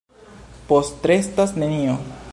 [0.71, 1.99] Postrestas nenio.